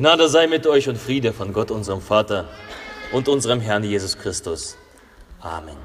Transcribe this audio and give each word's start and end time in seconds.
Gnade 0.00 0.30
sei 0.30 0.46
mit 0.46 0.66
euch 0.66 0.88
und 0.88 0.96
Friede 0.96 1.34
von 1.34 1.52
Gott, 1.52 1.70
unserem 1.70 2.00
Vater 2.00 2.48
und 3.12 3.28
unserem 3.28 3.60
Herrn 3.60 3.84
Jesus 3.84 4.16
Christus. 4.16 4.78
Amen. 5.40 5.76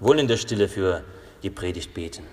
Wollen 0.00 0.20
in 0.20 0.28
der 0.28 0.38
Stille 0.38 0.66
für 0.66 1.04
die 1.42 1.50
Predigt 1.50 1.92
beten. 1.92 2.26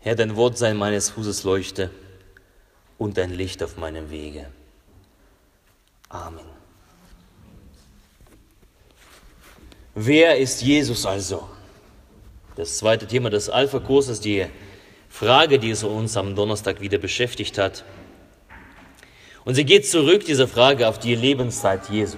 Herr, 0.00 0.14
dein 0.14 0.36
Wort 0.36 0.58
sei 0.58 0.74
meines 0.74 1.08
Fußes 1.08 1.44
Leuchte 1.44 1.90
und 2.98 3.16
dein 3.16 3.30
Licht 3.32 3.62
auf 3.62 3.78
meinem 3.78 4.10
Wege. 4.10 4.50
Amen. 6.10 6.61
Wer 9.94 10.38
ist 10.38 10.62
Jesus 10.62 11.04
also? 11.04 11.48
Das 12.56 12.78
zweite 12.78 13.06
Thema 13.06 13.28
des 13.28 13.50
Alpha-Kurses, 13.50 14.20
die 14.20 14.46
Frage, 15.10 15.58
die 15.58 15.70
es 15.70 15.84
uns 15.84 16.16
am 16.16 16.34
Donnerstag 16.34 16.80
wieder 16.80 16.96
beschäftigt 16.96 17.58
hat. 17.58 17.84
Und 19.44 19.54
sie 19.54 19.64
geht 19.64 19.86
zurück, 19.86 20.24
diese 20.24 20.48
Frage, 20.48 20.88
auf 20.88 20.98
die 20.98 21.14
Lebenszeit 21.14 21.90
Jesu. 21.90 22.16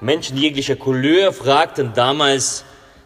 Menschen 0.00 0.36
jeglicher 0.36 0.76
Couleur 0.76 1.32
fragten 1.32 1.92
damals 1.92 2.64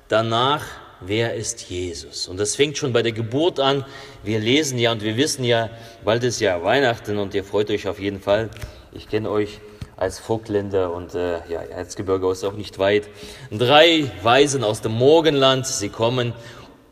danach, 0.09 0.65
wer 1.01 1.35
ist 1.35 1.71
Jesus? 1.71 2.29
Und 2.29 2.39
das 2.39 2.55
fängt 2.57 2.77
schon 2.77 2.93
bei 2.93 3.03
der 3.03 3.12
Geburt 3.12 3.61
an. 3.61 3.87
Wir 4.23 4.41
lesen 4.41 4.79
ja 4.79 4.93
und 4.93 5.03
wir 5.03 5.17
wissen 5.17 5.45
ja, 5.45 5.71
bald 6.05 6.23
ist 6.25 6.41
ja 6.41 6.62
Weihnachten 6.62 7.17
und 7.17 7.35
ihr 7.35 7.45
freut 7.45 7.71
euch 7.71 7.89
auf 7.89 7.98
jeden 7.98 8.21
Fall. 8.21 8.51
Ich 8.93 9.09
kenne 9.09 9.31
euch 9.31 9.61
als 9.98 10.20
Vogtländer 10.20 10.93
und 10.93 11.15
äh, 11.16 11.41
ja, 11.48 11.61
Erzgebirge 11.61 12.30
ist 12.30 12.45
auch 12.45 12.52
nicht 12.52 12.79
weit. 12.79 13.09
Drei 13.51 14.09
Weisen 14.23 14.62
aus 14.62 14.80
dem 14.80 14.93
Morgenland, 14.93 15.67
sie 15.67 15.89
kommen, 15.89 16.34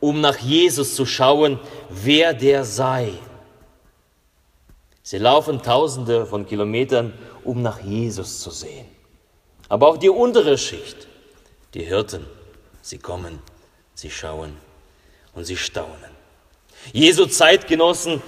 um 0.00 0.20
nach 0.20 0.38
Jesus 0.38 0.96
zu 0.96 1.06
schauen, 1.06 1.60
wer 1.88 2.34
der 2.34 2.64
sei. 2.64 3.12
Sie 5.04 5.18
laufen 5.18 5.62
tausende 5.62 6.26
von 6.26 6.46
Kilometern, 6.46 7.14
um 7.44 7.62
nach 7.62 7.80
Jesus 7.80 8.40
zu 8.40 8.50
sehen. 8.50 8.86
Aber 9.68 9.86
auch 9.86 9.98
die 9.98 10.10
untere 10.10 10.58
Schicht, 10.58 11.06
die 11.74 11.84
Hirten, 11.84 12.26
sie 12.82 12.98
kommen, 12.98 13.38
sie 13.94 14.10
schauen 14.10 14.56
und 15.32 15.44
sie 15.44 15.56
staunen. 15.56 16.10
Jesu 16.92 17.26
Zeitgenossen, 17.26 18.20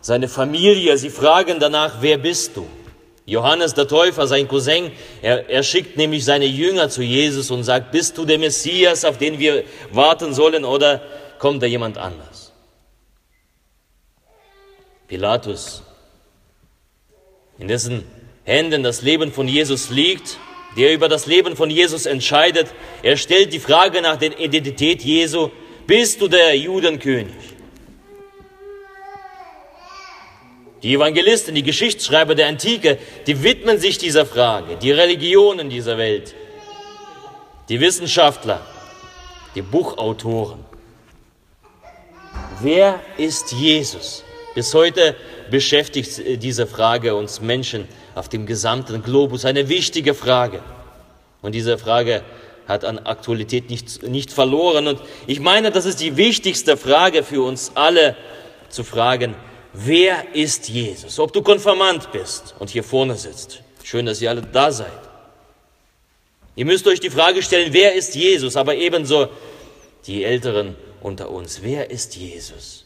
seine 0.00 0.28
Familie, 0.28 0.96
sie 0.98 1.10
fragen 1.10 1.58
danach, 1.58 1.96
wer 2.00 2.16
bist 2.16 2.56
du? 2.56 2.66
Johannes 3.26 3.74
der 3.74 3.86
Täufer, 3.86 4.26
sein 4.26 4.48
Cousin, 4.48 4.90
er, 5.22 5.48
er 5.48 5.62
schickt 5.62 5.96
nämlich 5.96 6.24
seine 6.24 6.46
Jünger 6.46 6.88
zu 6.88 7.02
Jesus 7.02 7.50
und 7.50 7.62
sagt, 7.64 7.92
bist 7.92 8.18
du 8.18 8.24
der 8.24 8.38
Messias, 8.38 9.04
auf 9.04 9.18
den 9.18 9.38
wir 9.38 9.64
warten 9.92 10.34
sollen, 10.34 10.64
oder 10.64 11.02
kommt 11.38 11.62
da 11.62 11.66
jemand 11.66 11.98
anders? 11.98 12.52
Pilatus, 15.06 15.82
in 17.58 17.68
dessen 17.68 18.04
Händen 18.44 18.82
das 18.82 19.02
Leben 19.02 19.32
von 19.32 19.48
Jesus 19.48 19.90
liegt, 19.90 20.38
der 20.76 20.94
über 20.94 21.08
das 21.08 21.26
Leben 21.26 21.56
von 21.56 21.70
Jesus 21.70 22.06
entscheidet, 22.06 22.68
er 23.02 23.16
stellt 23.16 23.52
die 23.52 23.58
Frage 23.58 24.02
nach 24.02 24.16
der 24.16 24.38
Identität 24.38 25.02
Jesu, 25.02 25.50
bist 25.86 26.20
du 26.20 26.28
der 26.28 26.56
Judenkönig? 26.56 27.34
Die 30.82 30.94
Evangelisten, 30.94 31.54
die 31.54 31.62
Geschichtsschreiber 31.62 32.34
der 32.34 32.48
Antike, 32.48 32.98
die 33.26 33.42
widmen 33.42 33.78
sich 33.78 33.98
dieser 33.98 34.24
Frage, 34.24 34.76
die 34.76 34.92
Religionen 34.92 35.68
dieser 35.68 35.98
Welt, 35.98 36.34
die 37.68 37.80
Wissenschaftler, 37.80 38.64
die 39.54 39.62
Buchautoren. 39.62 40.64
Wer 42.60 43.00
ist 43.18 43.52
Jesus? 43.52 44.24
Bis 44.54 44.72
heute 44.74 45.16
beschäftigt 45.50 46.42
diese 46.42 46.66
Frage 46.66 47.14
uns 47.14 47.40
Menschen 47.40 47.86
auf 48.14 48.28
dem 48.28 48.46
gesamten 48.46 49.02
Globus, 49.02 49.44
eine 49.44 49.68
wichtige 49.68 50.14
Frage. 50.14 50.62
Und 51.42 51.54
diese 51.54 51.78
Frage 51.78 52.22
hat 52.66 52.84
an 52.84 52.98
Aktualität 52.98 53.68
nicht, 53.68 54.02
nicht 54.02 54.32
verloren. 54.32 54.86
Und 54.86 55.00
ich 55.26 55.40
meine, 55.40 55.70
das 55.70 55.86
ist 55.86 56.00
die 56.00 56.16
wichtigste 56.16 56.76
Frage 56.76 57.22
für 57.22 57.42
uns 57.42 57.72
alle 57.74 58.16
zu 58.68 58.84
fragen, 58.84 59.34
wer 59.72 60.34
ist 60.34 60.68
Jesus? 60.68 61.18
Ob 61.18 61.32
du 61.32 61.42
Konfirmand 61.42 62.12
bist 62.12 62.54
und 62.58 62.70
hier 62.70 62.84
vorne 62.84 63.16
sitzt. 63.16 63.62
Schön, 63.82 64.06
dass 64.06 64.20
ihr 64.20 64.30
alle 64.30 64.42
da 64.42 64.70
seid. 64.70 64.90
Ihr 66.56 66.64
müsst 66.64 66.86
euch 66.86 67.00
die 67.00 67.10
Frage 67.10 67.42
stellen, 67.42 67.72
wer 67.72 67.94
ist 67.94 68.14
Jesus? 68.14 68.56
Aber 68.56 68.74
ebenso 68.74 69.28
die 70.06 70.24
Älteren 70.24 70.76
unter 71.00 71.30
uns. 71.30 71.62
Wer 71.62 71.90
ist 71.90 72.16
Jesus? 72.16 72.84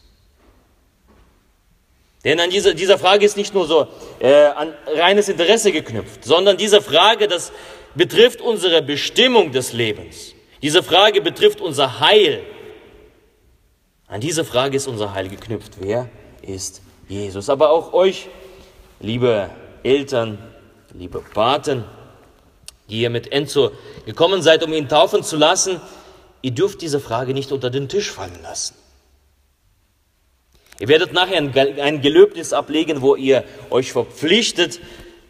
Denn 2.23 2.39
an 2.39 2.49
diese, 2.49 2.73
dieser 2.73 2.97
Frage 2.97 3.25
ist 3.25 3.37
nicht 3.37 3.53
nur 3.53 3.67
so 3.67 3.87
äh, 4.19 4.45
an 4.45 4.73
reines 4.87 5.29
Interesse 5.29 5.71
geknüpft, 5.71 6.25
sondern 6.25 6.57
diese 6.57 6.81
Frage, 6.81 7.27
das 7.27 7.51
betrifft 7.93 8.41
unsere 8.41 8.81
Bestimmung 8.81 9.51
des 9.51 9.73
Lebens. 9.73 10.33
Diese 10.61 10.81
Frage 10.81 11.21
betrifft 11.21 11.61
unser 11.61 11.99
Heil. 11.99 12.41
An 14.07 14.21
diese 14.21 14.43
Frage 14.43 14.77
ist 14.77 14.87
unser 14.87 15.13
Heil 15.13 15.29
geknüpft. 15.29 15.73
Wer 15.79 16.09
ist 16.47 16.81
Jesus. 17.07 17.49
Aber 17.49 17.69
auch 17.69 17.93
euch, 17.93 18.29
liebe 18.99 19.49
Eltern, 19.83 20.37
liebe 20.93 21.19
Paten, 21.19 21.83
die 22.89 23.01
ihr 23.01 23.09
mit 23.09 23.31
Enzo 23.31 23.71
gekommen 24.05 24.41
seid, 24.41 24.63
um 24.63 24.73
ihn 24.73 24.87
taufen 24.87 25.23
zu 25.23 25.37
lassen, 25.37 25.81
ihr 26.41 26.51
dürft 26.51 26.81
diese 26.81 26.99
Frage 26.99 27.33
nicht 27.33 27.51
unter 27.51 27.69
den 27.69 27.89
Tisch 27.89 28.11
fallen 28.11 28.41
lassen. 28.43 28.75
Ihr 30.79 30.89
werdet 30.89 31.13
nachher 31.13 31.37
ein 31.37 32.01
Gelöbnis 32.01 32.51
ablegen, 32.51 33.01
wo 33.01 33.15
ihr 33.15 33.45
euch 33.69 33.93
verpflichtet, 33.93 34.81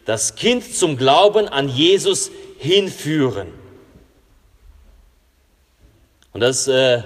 das 0.04 0.34
Kind 0.34 0.74
zum 0.74 0.96
Glauben 0.96 1.48
an 1.48 1.68
Jesus 1.68 2.30
hinführen. 2.58 3.48
Und 6.32 6.40
das 6.40 6.68
äh, 6.68 7.02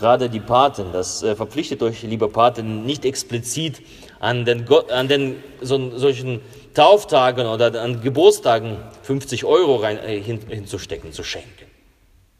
gerade 0.00 0.30
die 0.30 0.40
Paten, 0.40 0.92
das 0.92 1.22
äh, 1.22 1.36
verpflichtet 1.36 1.82
euch, 1.82 2.02
liebe 2.02 2.28
Paten, 2.28 2.84
nicht 2.84 3.04
explizit 3.04 3.80
an 4.18 4.44
den, 4.44 4.66
an 4.90 5.06
den 5.06 5.42
so, 5.60 5.96
solchen 5.96 6.40
Tauftagen 6.74 7.46
oder 7.46 7.80
an 7.80 8.00
Geburtstagen 8.00 8.78
50 9.02 9.44
Euro 9.44 9.76
rein, 9.76 9.98
äh, 9.98 10.20
hin, 10.20 10.40
hinzustecken, 10.48 11.12
zu 11.12 11.22
schenken. 11.22 11.66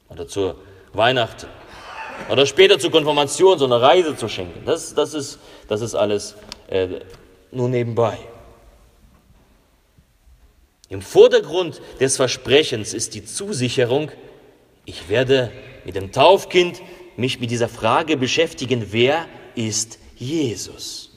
Oder 0.09 0.27
zur 0.27 0.57
Weihnachten. 0.95 1.47
Oder 2.31 2.47
später 2.47 2.79
zur 2.79 2.91
Konfirmation 2.91 3.59
so 3.59 3.67
eine 3.67 3.81
Reise 3.81 4.17
zu 4.17 4.29
schenken. 4.29 4.65
Das, 4.65 4.95
das, 4.95 5.15
ist, 5.15 5.39
das 5.69 5.83
ist 5.83 5.95
alles 5.95 6.35
äh, 6.69 6.89
nur 7.53 7.69
nebenbei. 7.69 8.19
Im 10.89 11.03
Vordergrund 11.03 11.81
des 12.01 12.17
Versprechens 12.17 12.95
ist 12.95 13.15
die 13.15 13.25
Zusicherung, 13.25 14.11
ich 14.87 15.09
werde 15.09 15.53
mit 15.85 15.95
dem 15.95 16.11
Taufkind 16.11 16.83
mich 17.21 17.39
mit 17.39 17.51
dieser 17.51 17.69
Frage 17.69 18.17
beschäftigen, 18.17 18.87
wer 18.91 19.27
ist 19.55 19.99
Jesus? 20.17 21.11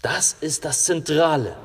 Das 0.00 0.36
ist 0.40 0.64
das 0.64 0.84
Zentrale. 0.84 1.56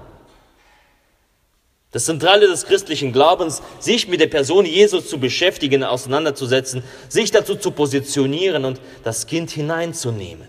Das 1.91 2.05
Zentrale 2.05 2.47
des 2.47 2.65
christlichen 2.65 3.13
Glaubens, 3.13 3.61
sich 3.79 4.07
mit 4.07 4.19
der 4.19 4.27
Person 4.27 4.65
Jesus 4.65 5.07
zu 5.07 5.19
beschäftigen, 5.19 5.83
auseinanderzusetzen, 5.83 6.83
sich 7.07 7.31
dazu 7.31 7.55
zu 7.55 7.71
positionieren 7.71 8.65
und 8.65 8.81
das 9.03 9.25
Kind 9.25 9.51
hineinzunehmen. 9.51 10.47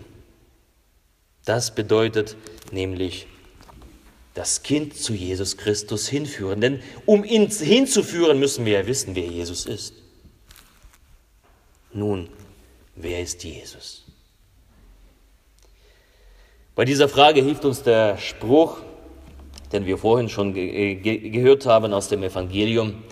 Das 1.45 1.73
bedeutet 1.73 2.35
nämlich 2.71 3.25
das 4.33 4.63
Kind 4.63 4.95
zu 4.95 5.13
Jesus 5.13 5.57
Christus 5.57 6.07
hinführen. 6.07 6.61
Denn 6.61 6.81
um 7.05 7.23
ihn 7.23 7.49
hinzuführen, 7.49 8.39
müssen 8.39 8.65
wir 8.65 8.73
ja 8.73 8.87
wissen, 8.87 9.15
wer 9.15 9.25
Jesus 9.25 9.65
ist. 9.65 9.93
Nun, 11.91 12.29
wer 12.99 13.21
ist 13.21 13.43
Jesus? 13.43 14.05
Bei 16.75 16.85
dieser 16.85 17.09
Frage 17.09 17.41
hilft 17.41 17.65
uns 17.65 17.83
der 17.83 18.17
Spruch, 18.17 18.77
den 19.71 19.85
wir 19.85 19.97
vorhin 19.97 20.29
schon 20.29 20.53
ge 20.53 20.95
ge 20.95 21.29
gehört 21.29 21.65
haben 21.65 21.93
aus 21.93 22.07
dem 22.07 22.23
Evangelium, 22.23 23.03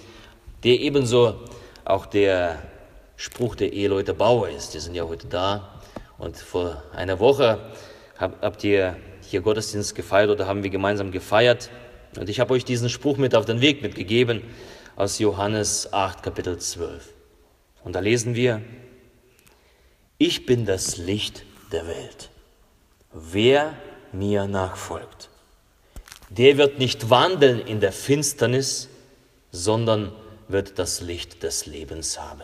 der 0.64 0.80
ebenso 0.80 1.36
auch 1.84 2.06
der 2.06 2.62
Spruch 3.16 3.56
der 3.56 3.74
Eheleute 3.74 4.14
Bauer 4.14 4.50
ist. 4.50 4.74
Die 4.74 4.80
sind 4.80 4.96
ja 4.96 5.04
heute 5.04 5.28
da. 5.28 5.82
Und 6.18 6.38
vor 6.38 6.84
einer 6.94 7.20
Woche 7.20 7.60
hab, 8.18 8.42
habt 8.42 8.64
ihr 8.64 8.96
hier 9.22 9.42
Gottesdienst 9.42 9.96
gefeiert 9.96 10.30
oder 10.30 10.48
haben 10.48 10.64
wir 10.64 10.70
gemeinsam 10.70 11.12
gefeiert. 11.12 11.70
Und 12.18 12.30
ich 12.30 12.40
habe 12.40 12.54
euch 12.54 12.66
diesen 12.66 12.90
Spruch 12.90 13.18
mit 13.18 13.36
auf 13.36 13.46
den 13.46 13.62
Weg 13.62 13.82
mitgegeben 13.82 14.42
aus 14.96 15.20
Johannes 15.20 15.94
8, 15.94 16.24
Kapitel 16.24 16.58
12. 16.58 17.14
Und 17.84 17.94
da 17.96 18.00
lesen 18.00 18.34
wir, 18.34 18.62
ich 20.18 20.46
bin 20.46 20.66
das 20.66 20.98
Licht 20.98 21.44
der 21.72 21.88
Welt. 21.88 22.30
Wer 23.14 23.74
mir 24.12 24.48
nachfolgt, 24.48 25.30
der 26.30 26.58
wird 26.58 26.80
nicht 26.80 27.10
wandeln 27.10 27.60
in 27.60 27.80
der 27.80 27.92
Finsternis, 27.92 28.90
sondern 29.52 30.12
wird 30.48 30.80
das 30.80 31.02
Licht 31.02 31.44
des 31.44 31.66
Lebens 31.66 32.20
haben. 32.20 32.44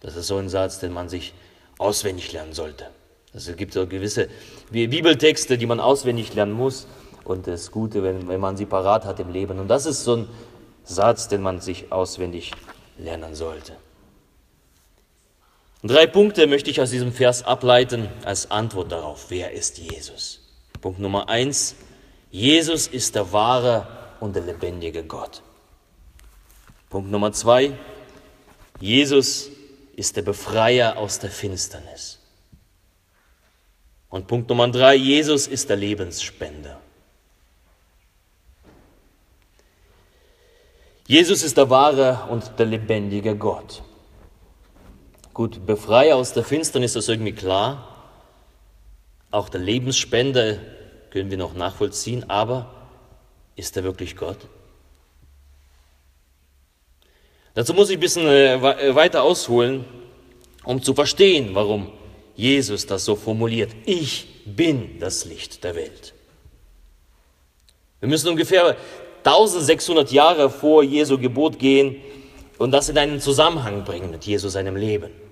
Das 0.00 0.16
ist 0.16 0.28
so 0.28 0.36
ein 0.36 0.48
Satz, 0.48 0.78
den 0.78 0.92
man 0.92 1.08
sich 1.08 1.34
auswendig 1.78 2.32
lernen 2.32 2.52
sollte. 2.52 2.90
Also 3.32 3.50
es 3.50 3.56
gibt 3.56 3.74
so 3.74 3.86
gewisse 3.86 4.28
Bibeltexte, 4.70 5.58
die 5.58 5.66
man 5.66 5.80
auswendig 5.80 6.34
lernen 6.34 6.52
muss. 6.52 6.86
Und 7.24 7.46
das 7.46 7.70
Gute, 7.70 8.02
wenn, 8.02 8.28
wenn 8.28 8.40
man 8.40 8.56
sie 8.56 8.66
parat 8.66 9.04
hat 9.04 9.20
im 9.20 9.30
Leben. 9.30 9.58
Und 9.58 9.68
das 9.68 9.84
ist 9.84 10.04
so 10.04 10.16
ein 10.16 10.28
Satz, 10.84 11.28
den 11.28 11.42
man 11.42 11.60
sich 11.60 11.90
auswendig 11.90 12.52
lernen 12.96 13.34
sollte. 13.34 13.72
Drei 15.86 16.06
Punkte 16.06 16.46
möchte 16.46 16.70
ich 16.70 16.80
aus 16.80 16.90
diesem 16.90 17.12
Vers 17.12 17.42
ableiten 17.42 18.08
als 18.24 18.50
Antwort 18.50 18.90
darauf. 18.90 19.26
Wer 19.28 19.52
ist 19.52 19.78
Jesus? 19.78 20.40
Punkt 20.80 20.98
Nummer 20.98 21.28
eins. 21.28 21.76
Jesus 22.30 22.86
ist 22.86 23.14
der 23.14 23.32
wahre 23.32 23.86
und 24.20 24.34
der 24.34 24.42
lebendige 24.42 25.04
Gott. 25.04 25.42
Punkt 26.88 27.10
Nummer 27.10 27.32
zwei. 27.32 27.72
Jesus 28.80 29.50
ist 29.96 30.16
der 30.16 30.22
Befreier 30.22 30.96
aus 30.96 31.18
der 31.18 31.30
Finsternis. 31.30 32.18
Und 34.08 34.26
Punkt 34.26 34.48
Nummer 34.48 34.68
drei. 34.68 34.94
Jesus 34.94 35.46
ist 35.46 35.68
der 35.68 35.76
Lebensspender. 35.76 36.80
Jesus 41.06 41.42
ist 41.42 41.56
der 41.56 41.70
wahre 41.70 42.26
und 42.30 42.58
der 42.58 42.66
lebendige 42.66 43.36
Gott. 43.36 43.82
Gut, 45.36 45.66
Befreier 45.66 46.16
aus 46.16 46.32
der 46.32 46.44
Finsternis 46.44 46.96
ist 46.96 47.10
irgendwie 47.10 47.34
klar. 47.34 47.94
Auch 49.30 49.50
der 49.50 49.60
Lebensspender 49.60 50.56
können 51.10 51.30
wir 51.30 51.36
noch 51.36 51.52
nachvollziehen, 51.52 52.30
aber 52.30 52.72
ist 53.54 53.76
er 53.76 53.84
wirklich 53.84 54.16
Gott? 54.16 54.38
Dazu 57.52 57.74
muss 57.74 57.90
ich 57.90 57.98
ein 57.98 58.00
bisschen 58.00 58.26
äh, 58.26 58.54
äh, 58.54 58.94
weiter 58.94 59.24
ausholen, 59.24 59.84
um 60.64 60.82
zu 60.82 60.94
verstehen, 60.94 61.50
warum 61.52 61.92
Jesus 62.34 62.86
das 62.86 63.04
so 63.04 63.14
formuliert. 63.14 63.72
Ich 63.84 64.42
bin 64.46 64.98
das 65.00 65.26
Licht 65.26 65.62
der 65.64 65.74
Welt. 65.74 66.14
Wir 68.00 68.08
müssen 68.08 68.30
ungefähr 68.30 68.74
1600 69.22 70.10
Jahre 70.12 70.48
vor 70.48 70.82
Jesu 70.82 71.18
Geburt 71.18 71.58
gehen 71.58 71.96
und 72.56 72.70
das 72.70 72.88
in 72.88 72.96
einen 72.96 73.20
Zusammenhang 73.20 73.84
bringen 73.84 74.10
mit 74.10 74.24
Jesus 74.24 74.54
seinem 74.54 74.76
Leben. 74.76 75.25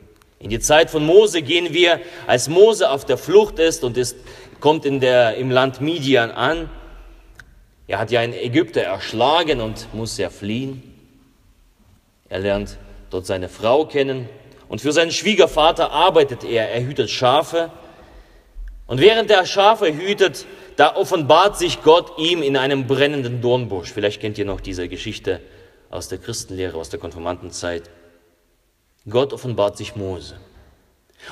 In 0.45 0.51
die 0.51 0.61
Zeit 0.61 0.91
von 0.91 1.07
Mose 1.07 1.41
gehen 1.41 1.73
wir, 1.73 2.03
als 2.27 2.51
Mose 2.51 2.91
auf 2.91 3.07
der 3.07 3.17
Flucht 3.17 3.59
ist 3.59 3.83
und 3.83 3.97
ist, 3.97 4.15
kommt 4.61 4.85
in 4.85 5.01
der, 5.01 5.37
im 5.37 5.51
Land 5.51 5.81
Midian 5.81 6.31
an. 6.31 6.69
Er 7.87 7.99
hat 7.99 8.11
ja 8.11 8.21
einen 8.21 8.35
Ägypter 8.35 8.83
erschlagen 8.83 9.63
und 9.63 9.89
muss 9.95 10.19
ja 10.19 10.29
fliehen. 10.29 10.83
Er 12.29 12.41
lernt 12.41 12.77
dort 13.09 13.25
seine 13.25 13.49
Frau 13.49 13.87
kennen 13.87 14.29
und 14.69 14.83
für 14.83 14.93
seinen 14.93 15.13
Schwiegervater 15.13 15.93
arbeitet 15.93 16.45
er. 16.45 16.71
Er 16.71 16.85
hütet 16.85 17.09
Schafe. 17.09 17.71
Und 18.87 19.01
während 19.01 19.31
er 19.31 19.47
Schafe 19.47 19.95
hütet, 19.97 20.45
da 20.77 20.95
offenbart 20.95 21.57
sich 21.57 21.83
Gott 21.83 22.19
ihm 22.19 22.43
in 22.43 22.59
einem 22.59 22.87
brennenden 22.87 23.41
Dornbusch. 23.41 23.91
Vielleicht 23.91 24.21
kennt 24.21 24.37
ihr 24.37 24.45
noch 24.45 24.61
diese 24.61 24.91
Geschichte 24.91 25.41
aus 25.89 26.09
der 26.09 26.19
Christenlehre, 26.19 26.77
aus 26.77 26.91
der 26.91 27.01
Konfirmandenzeit. 27.01 27.89
Gott 29.09 29.33
offenbart 29.33 29.77
sich 29.77 29.97
Mose. 29.97 30.39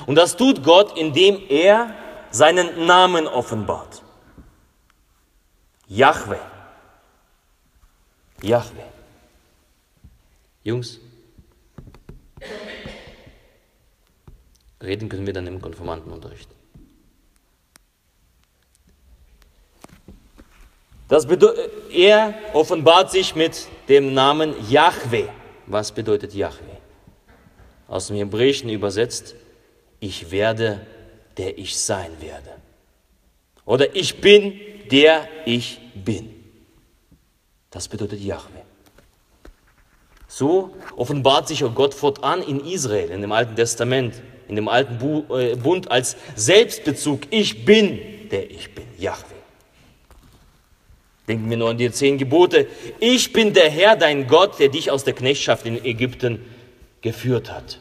Und 0.05 0.15
das 0.15 0.35
tut 0.35 0.63
Gott, 0.63 0.97
indem 0.97 1.41
er 1.49 1.95
seinen 2.31 2.85
Namen 2.85 3.27
offenbart. 3.27 4.01
Yahweh. 5.87 6.39
Yahweh. 8.41 8.83
Jungs, 10.63 10.99
reden 14.81 15.09
können 15.09 15.25
wir 15.25 15.33
dann 15.33 15.45
im 15.47 15.61
Konformantenunterricht. 15.61 16.49
Das 21.09 21.27
er 21.91 22.33
offenbart 22.53 23.11
sich 23.11 23.35
mit 23.35 23.67
dem 23.89 24.13
Namen 24.13 24.55
Yahweh. 24.69 25.27
Was 25.67 25.91
bedeutet 25.91 26.33
Yahweh? 26.33 26.72
Aus 27.87 28.07
dem 28.07 28.17
Hebräischen 28.17 28.69
übersetzt, 28.69 29.35
ich 29.99 30.31
werde, 30.31 30.85
der 31.37 31.57
ich 31.57 31.77
sein 31.77 32.11
werde. 32.19 32.49
Oder 33.65 33.95
ich 33.95 34.19
bin, 34.19 34.59
der 34.91 35.27
ich 35.45 35.79
bin. 35.95 36.33
Das 37.71 37.87
bedeutet 37.87 38.19
Yahweh. 38.21 38.63
So 40.27 40.75
offenbart 40.95 41.47
sich 41.47 41.63
auch 41.63 41.75
Gott 41.75 41.93
fortan 41.93 42.41
in 42.41 42.59
Israel, 42.59 43.11
in 43.11 43.21
dem 43.21 43.31
Alten 43.31 43.55
Testament, 43.55 44.15
in 44.47 44.55
dem 44.55 44.67
Alten 44.67 44.97
äh, 45.31 45.55
Bund 45.55 45.89
als 45.91 46.17
Selbstbezug. 46.35 47.21
Ich 47.29 47.65
bin, 47.65 47.99
der 48.29 48.49
ich 48.49 48.73
bin, 48.73 48.85
Yahweh. 48.97 49.33
Denken 51.27 51.49
wir 51.49 51.57
nur 51.57 51.69
an 51.69 51.77
die 51.77 51.89
zehn 51.91 52.17
Gebote. 52.17 52.67
Ich 52.99 53.31
bin 53.31 53.53
der 53.53 53.69
Herr, 53.69 53.95
dein 53.95 54.27
Gott, 54.27 54.59
der 54.59 54.69
dich 54.69 54.91
aus 54.91 55.03
der 55.03 55.13
Knechtschaft 55.13 55.65
in 55.65 55.83
Ägypten 55.85 56.43
geführt 57.03 57.51
hat. 57.51 57.79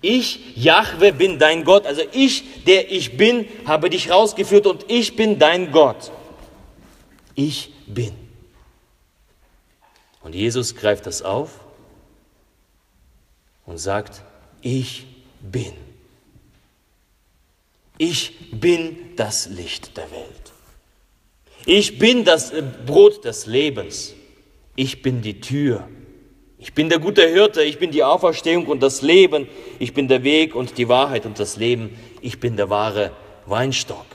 Ich, 0.00 0.56
Jahwe, 0.56 1.12
bin 1.12 1.38
dein 1.38 1.64
Gott. 1.64 1.86
Also 1.86 2.02
ich, 2.12 2.64
der 2.64 2.92
ich 2.92 3.16
bin, 3.16 3.46
habe 3.66 3.90
dich 3.90 4.10
rausgeführt 4.10 4.66
und 4.66 4.84
ich 4.88 5.16
bin 5.16 5.38
dein 5.38 5.72
Gott. 5.72 6.12
Ich 7.34 7.72
bin. 7.86 8.12
Und 10.22 10.34
Jesus 10.34 10.76
greift 10.76 11.06
das 11.06 11.22
auf 11.22 11.60
und 13.64 13.78
sagt, 13.78 14.22
ich 14.60 15.06
bin. 15.40 15.72
Ich 17.98 18.50
bin 18.50 19.16
das 19.16 19.46
Licht 19.46 19.96
der 19.96 20.10
Welt. 20.10 20.52
Ich 21.64 21.98
bin 21.98 22.24
das 22.24 22.50
äh, 22.50 22.62
Brot 22.86 23.24
des 23.24 23.46
Lebens. 23.46 24.14
Ich 24.74 25.02
bin 25.02 25.22
die 25.22 25.40
Tür. 25.40 25.88
Ich 26.62 26.74
bin 26.74 26.88
der 26.88 27.00
gute 27.00 27.26
Hirte. 27.26 27.64
Ich 27.64 27.80
bin 27.80 27.90
die 27.90 28.04
Auferstehung 28.04 28.66
und 28.66 28.84
das 28.84 29.02
Leben. 29.02 29.48
Ich 29.80 29.94
bin 29.94 30.06
der 30.06 30.22
Weg 30.22 30.54
und 30.54 30.78
die 30.78 30.88
Wahrheit 30.88 31.26
und 31.26 31.40
das 31.40 31.56
Leben. 31.56 31.98
Ich 32.20 32.38
bin 32.38 32.56
der 32.56 32.70
wahre 32.70 33.10
Weinstock. 33.46 34.06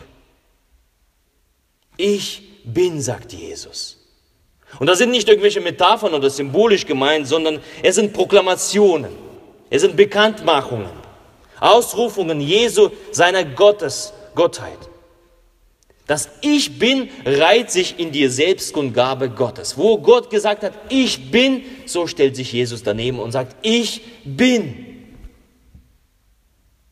Ich 1.98 2.42
bin, 2.64 3.02
sagt 3.02 3.34
Jesus. 3.34 3.98
Und 4.80 4.88
das 4.88 4.98
sind 4.98 5.12
nicht 5.12 5.28
irgendwelche 5.28 5.60
Metaphern 5.60 6.14
oder 6.14 6.30
symbolisch 6.30 6.86
gemeint, 6.86 7.28
sondern 7.28 7.60
es 7.84 7.96
sind 7.96 8.14
Proklamationen. 8.14 9.12
Es 9.69 9.81
sind 9.81 9.98
Bekanntmachungen. 9.98 10.92
Ausrufungen 11.60 12.40
Jesu 12.40 12.92
seiner 13.12 13.44
Gottes, 13.44 14.14
Gottheit. 14.36 14.80
Das 16.07 16.30
Ich 16.42 16.80
bin 16.80 17.09
reiht 17.26 17.69
sich 17.69 17.99
in 17.99 18.14
die 18.14 18.28
Selbstkundgabe 18.30 19.30
Gottes. 19.30 19.78
Wo 19.78 19.97
Gott 19.97 20.30
gesagt 20.30 20.64
hat, 20.64 20.73
ich 20.90 21.31
bin, 21.31 21.64
so 21.85 22.07
stellt 22.07 22.37
sich 22.37 22.54
Jesus 22.54 22.81
daneben 22.81 23.19
und 23.19 23.33
sagt, 23.33 23.57
ich 23.61 24.02
bin. 24.23 24.85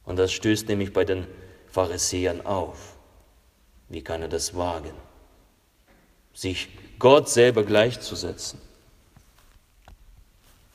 Und 0.03 0.17
das 0.17 0.33
stößt 0.33 0.67
nämlich 0.67 0.91
bei 0.91 1.05
den 1.05 1.25
Pharisäern 1.71 2.45
auf. 2.45 2.97
Wie 3.87 4.01
kann 4.01 4.21
er 4.21 4.27
das 4.27 4.55
wagen, 4.55 4.91
sich 6.33 6.67
Gott 6.99 7.29
selber 7.29 7.63
gleichzusetzen? 7.63 8.59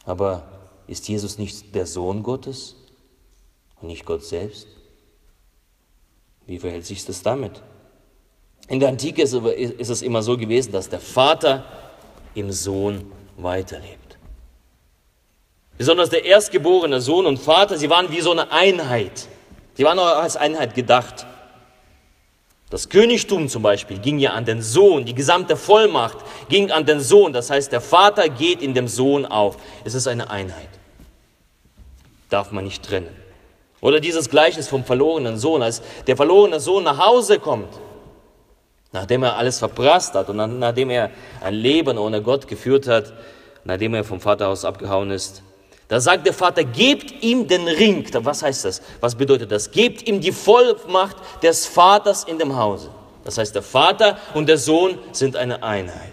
Aber 0.04 0.70
ist 0.86 1.08
Jesus 1.08 1.36
nicht 1.36 1.74
der 1.74 1.86
Sohn 1.86 2.22
Gottes 2.22 2.76
und 3.80 3.88
nicht 3.88 4.06
Gott 4.06 4.24
selbst? 4.24 4.66
Wie 6.46 6.58
verhält 6.58 6.86
sich 6.86 7.04
das 7.04 7.22
damit? 7.22 7.62
In 8.70 8.78
der 8.78 8.88
Antike 8.88 9.20
ist 9.20 9.34
es 9.90 10.00
immer 10.00 10.22
so 10.22 10.36
gewesen, 10.36 10.70
dass 10.70 10.88
der 10.88 11.00
Vater 11.00 11.64
im 12.34 12.52
Sohn 12.52 13.10
weiterlebt. 13.36 14.16
Besonders 15.76 16.08
der 16.08 16.24
erstgeborene 16.24 17.00
Sohn 17.00 17.26
und 17.26 17.38
Vater, 17.38 17.76
sie 17.76 17.90
waren 17.90 18.12
wie 18.12 18.20
so 18.20 18.30
eine 18.30 18.52
Einheit. 18.52 19.26
Sie 19.74 19.82
waren 19.82 19.98
auch 19.98 20.22
als 20.22 20.36
Einheit 20.36 20.76
gedacht. 20.76 21.26
Das 22.70 22.88
Königtum 22.88 23.48
zum 23.48 23.64
Beispiel 23.64 23.98
ging 23.98 24.20
ja 24.20 24.34
an 24.34 24.44
den 24.44 24.62
Sohn, 24.62 25.04
die 25.04 25.14
gesamte 25.14 25.56
Vollmacht 25.56 26.18
ging 26.48 26.70
an 26.70 26.86
den 26.86 27.00
Sohn. 27.00 27.32
Das 27.32 27.50
heißt, 27.50 27.72
der 27.72 27.80
Vater 27.80 28.28
geht 28.28 28.62
in 28.62 28.72
dem 28.72 28.86
Sohn 28.86 29.26
auf. 29.26 29.56
Es 29.82 29.94
ist 29.94 30.06
eine 30.06 30.30
Einheit. 30.30 30.68
Darf 32.28 32.52
man 32.52 32.62
nicht 32.62 32.84
trennen. 32.84 33.08
Oder 33.80 33.98
dieses 33.98 34.30
Gleichnis 34.30 34.68
vom 34.68 34.84
verlorenen 34.84 35.38
Sohn, 35.38 35.60
als 35.60 35.82
der 36.06 36.16
verlorene 36.16 36.60
Sohn 36.60 36.84
nach 36.84 37.04
Hause 37.04 37.40
kommt 37.40 37.80
Nachdem 38.92 39.22
er 39.22 39.36
alles 39.36 39.58
verprasst 39.58 40.14
hat 40.14 40.28
und 40.28 40.58
nachdem 40.58 40.90
er 40.90 41.10
ein 41.40 41.54
Leben 41.54 41.96
ohne 41.98 42.22
Gott 42.22 42.48
geführt 42.48 42.88
hat, 42.88 43.12
nachdem 43.64 43.94
er 43.94 44.04
vom 44.04 44.20
Vaterhaus 44.20 44.64
abgehauen 44.64 45.10
ist, 45.10 45.42
da 45.88 46.00
sagt 46.00 46.24
der 46.26 46.34
Vater, 46.34 46.62
gebt 46.62 47.22
ihm 47.22 47.48
den 47.48 47.66
Ring. 47.66 48.06
Was 48.12 48.42
heißt 48.42 48.64
das? 48.64 48.80
Was 49.00 49.16
bedeutet 49.16 49.50
das? 49.50 49.70
Gebt 49.72 50.06
ihm 50.06 50.20
die 50.20 50.30
Vollmacht 50.30 51.16
des 51.42 51.66
Vaters 51.66 52.24
in 52.24 52.38
dem 52.38 52.56
Hause. 52.56 52.90
Das 53.24 53.38
heißt, 53.38 53.54
der 53.54 53.62
Vater 53.62 54.16
und 54.34 54.48
der 54.48 54.56
Sohn 54.58 54.98
sind 55.12 55.36
eine 55.36 55.62
Einheit. 55.64 56.12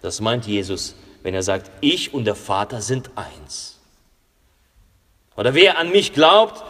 Das 0.00 0.20
meint 0.20 0.46
Jesus 0.46 0.94
wenn 1.24 1.34
er 1.34 1.42
sagt, 1.42 1.70
ich 1.80 2.14
und 2.14 2.26
der 2.26 2.36
Vater 2.36 2.82
sind 2.82 3.10
eins. 3.16 3.80
Oder 5.36 5.54
wer 5.54 5.78
an 5.78 5.90
mich 5.90 6.12
glaubt, 6.12 6.62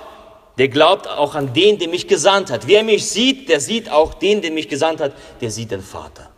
der 0.59 0.69
glaubt 0.69 1.09
auch 1.09 1.35
an 1.35 1.53
den, 1.53 1.79
der 1.79 1.89
mich 1.89 2.07
gesandt 2.07 2.51
hat. 2.51 2.67
Wer 2.67 2.85
mich 2.85 3.07
sieht, 3.07 3.49
der 3.49 3.61
sieht 3.61 3.91
auch 3.91 4.15
den, 4.15 4.41
der 4.41 4.53
mich 4.53 4.69
gesandt 4.69 5.01
hat, 5.01 5.13
der 5.41 5.51
sieht 5.51 5.71
den 5.71 5.83
Vater. 5.83 6.31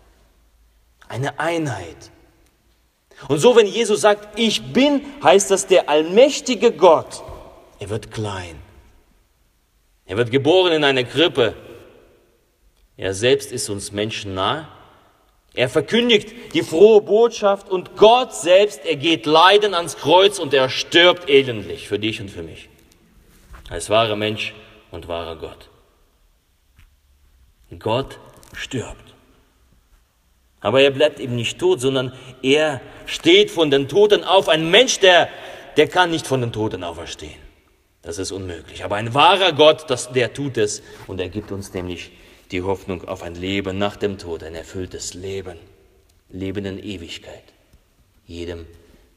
Eine 1.09 1.39
Einheit. 1.39 2.11
Und 3.29 3.39
so, 3.39 3.57
wenn 3.57 3.67
Jesus 3.67 4.01
sagt, 4.01 4.39
ich 4.39 4.73
bin, 4.73 5.03
heißt 5.23 5.51
das 5.51 5.67
der 5.67 5.89
allmächtige 5.89 6.73
Gott. 6.73 7.23
Er 7.79 7.91
wird 7.91 8.11
klein. 8.11 8.57
Er 10.07 10.17
wird 10.17 10.31
geboren 10.31 10.73
in 10.73 10.85
einer 10.85 11.05
Krippe. 11.05 11.55
Er 12.97 13.13
selbst 13.13 13.53
ist 13.53 13.69
uns 13.69 13.93
Menschen 13.93 14.35
nah. 14.35 14.69
Er 15.55 15.69
verkündigt 15.69 16.55
die 16.55 16.63
frohe 16.63 17.01
Botschaft 17.01 17.71
und 17.71 17.97
Gott 17.97 18.35
selbst, 18.35 18.85
er 18.85 18.97
geht 18.97 19.25
leiden 19.25 19.75
ans 19.75 19.97
Kreuz 19.97 20.39
und 20.39 20.53
er 20.53 20.69
stirbt 20.69 21.29
elendlich 21.31 21.89
für 21.89 21.99
dich 21.99 22.21
und 22.21 22.31
für 22.31 22.43
mich. 22.43 22.69
Als 23.69 23.91
wahrer 23.91 24.17
Mensch 24.17 24.55
und 24.91 25.09
wahrer 25.09 25.37
Gott. 25.37 25.69
Gott 27.79 28.19
stirbt. 28.53 29.15
Aber 30.61 30.81
er 30.81 30.91
bleibt 30.91 31.21
eben 31.21 31.37
nicht 31.37 31.59
tot, 31.59 31.81
sondern 31.81 32.13
er 32.43 32.81
steht 33.07 33.51
von 33.51 33.71
den 33.71 33.89
Toten 33.89 34.25
auf. 34.25 34.49
Ein 34.49 34.71
Mensch, 34.71 34.99
der, 35.01 35.29
der 35.77 35.89
kann 35.89 36.11
nicht 36.11 36.27
von 36.27 36.41
den 36.41 36.53
Toten 36.53 36.85
auferstehen. 36.85 37.47
Das 38.03 38.19
ist 38.19 38.31
unmöglich. 38.31 38.85
Aber 38.85 38.97
ein 38.97 39.15
wahrer 39.15 39.53
Gott, 39.53 39.91
das, 39.91 40.13
der 40.13 40.33
tut 40.33 40.57
es 40.57 40.83
und 41.07 41.21
er 41.21 41.29
gibt 41.29 41.51
uns 41.51 41.75
nämlich 41.75 42.13
die 42.53 42.63
Hoffnung 42.63 43.07
auf 43.09 43.23
ein 43.23 43.35
Leben 43.35 43.79
nach 43.79 43.97
dem 43.97 44.19
Tod, 44.19 44.45
ein 44.45 44.55
erfülltes 44.55 45.15
Leben, 45.15 45.59
Leben 46.29 46.65
in 46.65 46.79
Ewigkeit. 46.79 47.43
Jedem, 48.27 48.67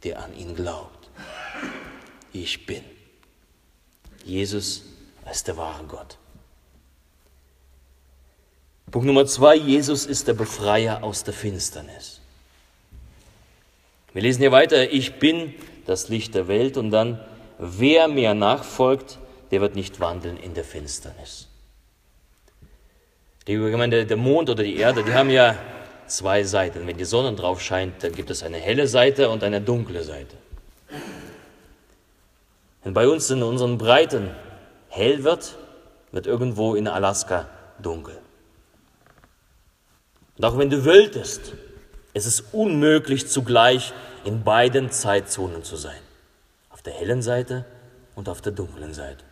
der 0.03 0.23
an 0.23 0.35
ihn 0.35 0.55
glaubt. 0.55 1.09
Ich 2.33 2.65
bin. 2.65 2.83
Jesus 4.25 4.83
ist 5.31 5.47
der 5.47 5.57
wahre 5.57 5.83
Gott. 5.85 6.17
Punkt 8.91 9.05
Nummer 9.05 9.25
zwei, 9.25 9.55
Jesus 9.55 10.05
ist 10.05 10.27
der 10.27 10.33
Befreier 10.33 11.03
aus 11.03 11.23
der 11.23 11.33
Finsternis. 11.33 12.21
Wir 14.13 14.23
lesen 14.23 14.41
hier 14.41 14.51
weiter, 14.51 14.91
ich 14.91 15.19
bin 15.19 15.53
das 15.85 16.09
Licht 16.09 16.33
der 16.33 16.47
Welt 16.47 16.77
und 16.77 16.89
dann, 16.89 17.19
wer 17.59 18.07
mir 18.07 18.33
nachfolgt, 18.33 19.19
der 19.51 19.61
wird 19.61 19.75
nicht 19.75 19.99
wandeln 19.99 20.37
in 20.37 20.55
der 20.55 20.63
Finsternis. 20.63 21.47
Liebe 23.45 23.69
Gemeinde, 23.71 24.05
der 24.05 24.17
Mond 24.17 24.49
oder 24.49 24.63
die 24.63 24.77
Erde, 24.77 25.03
die 25.03 25.13
haben 25.13 25.29
ja 25.29 25.57
zwei 26.07 26.43
Seiten. 26.43 26.85
Wenn 26.87 26.97
die 26.97 27.05
Sonne 27.05 27.35
drauf 27.35 27.61
scheint, 27.61 28.03
dann 28.03 28.13
gibt 28.13 28.29
es 28.29 28.43
eine 28.43 28.57
helle 28.57 28.87
Seite 28.87 29.29
und 29.29 29.43
eine 29.43 29.61
dunkle 29.61 30.03
Seite. 30.03 30.35
Wenn 32.83 32.93
bei 32.93 33.07
uns 33.07 33.29
in 33.29 33.43
unseren 33.43 33.77
Breiten 33.77 34.31
hell 34.89 35.23
wird, 35.23 35.57
wird 36.11 36.27
irgendwo 36.27 36.75
in 36.75 36.87
Alaska 36.87 37.47
dunkel. 37.81 38.17
Und 40.37 40.45
auch 40.45 40.57
wenn 40.57 40.69
du 40.69 40.85
wolltest, 40.85 41.53
es 42.13 42.25
ist 42.25 42.53
unmöglich 42.53 43.27
zugleich 43.27 43.93
in 44.23 44.43
beiden 44.43 44.91
Zeitzonen 44.91 45.63
zu 45.63 45.75
sein. 45.75 45.99
Auf 46.69 46.81
der 46.81 46.93
hellen 46.93 47.21
Seite 47.21 47.65
und 48.15 48.29
auf 48.29 48.41
der 48.41 48.53
dunklen 48.53 48.93
Seite. 48.93 49.23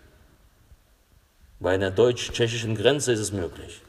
Bei 1.60 1.74
einer 1.74 1.92
deutsch-tschechischen 1.92 2.76
Grenze 2.76 3.14
ist 3.14 3.20
es 3.20 3.32
möglich. 3.32 3.82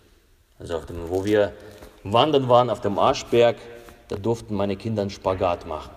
Also 0.58 0.76
auf 0.76 0.86
dem, 0.86 1.10
wo 1.10 1.24
wir 1.24 1.52
wandern 2.02 2.48
waren 2.48 2.70
auf 2.70 2.80
dem 2.80 2.98
Arschberg, 2.98 3.56
da 4.08 4.16
durften 4.16 4.54
meine 4.54 4.76
Kinder 4.76 5.02
einen 5.02 5.10
Spagat 5.10 5.66
machen. 5.66 5.90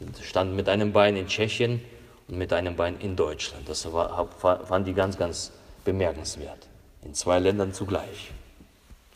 Die 0.00 0.24
standen 0.24 0.56
mit 0.56 0.68
einem 0.68 0.92
Bein 0.92 1.16
in 1.16 1.28
Tschechien 1.28 1.80
und 2.28 2.38
mit 2.38 2.52
einem 2.52 2.76
Bein 2.76 2.98
in 3.00 3.16
Deutschland. 3.16 3.68
Das 3.68 3.90
war, 3.92 4.28
fanden 4.38 4.86
die 4.86 4.94
ganz, 4.94 5.16
ganz 5.16 5.52
bemerkenswert. 5.84 6.68
In 7.02 7.14
zwei 7.14 7.38
Ländern 7.38 7.72
zugleich. 7.72 8.32